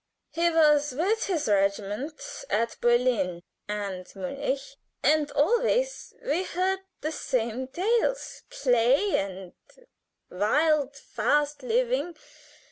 He 0.31 0.49
was 0.49 0.93
with 0.93 1.25
his 1.27 1.47
regiment 1.47 2.15
at 2.49 2.75
Berlin 2.81 3.43
and 3.67 4.11
Munich, 4.15 4.59
and. 5.03 5.19
And 5.29 5.31
always 5.33 6.15
we 6.25 6.41
heard 6.43 6.79
the 7.01 7.11
same 7.11 7.67
tales 7.67 8.41
play, 8.49 9.15
and 9.19 9.53
wild, 10.31 10.95
fast 10.95 11.61
living. 11.61 12.15